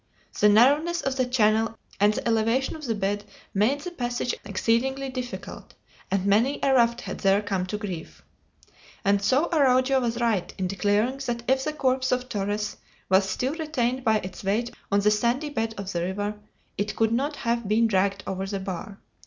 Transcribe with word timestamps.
The 0.39 0.49
narrowness 0.49 1.01
of 1.01 1.15
the 1.15 1.27
channel 1.27 1.77
and 1.99 2.15
the 2.15 2.27
elevation 2.27 2.75
of 2.75 2.85
the 2.85 2.95
bed 2.95 3.23
made 3.53 3.81
the 3.81 3.91
passage 3.91 4.33
exceedingly 4.43 5.09
difficult, 5.09 5.75
and 6.09 6.25
many 6.25 6.59
a 6.63 6.73
raft 6.73 7.01
had 7.01 7.19
there 7.19 7.39
come 7.43 7.67
to 7.67 7.77
grief. 7.77 8.23
And 9.05 9.21
so 9.21 9.47
Araujo 9.53 9.99
was 10.01 10.19
right 10.19 10.51
in 10.57 10.65
declaring 10.65 11.17
that 11.27 11.43
if 11.47 11.63
the 11.65 11.73
corpse 11.73 12.11
of 12.11 12.29
Torres 12.29 12.77
was 13.09 13.29
still 13.29 13.53
retained 13.53 14.03
by 14.03 14.17
its 14.21 14.43
weight 14.43 14.73
on 14.91 15.01
the 15.01 15.11
sandy 15.11 15.51
bed 15.51 15.75
of 15.77 15.91
the 15.91 16.01
river, 16.01 16.33
it 16.79 16.95
could 16.95 17.11
not 17.13 17.35
have 17.35 17.67
been 17.67 17.85
dragged 17.85 18.23
over 18.25 18.47
the 18.47 18.59
bar. 18.59 18.97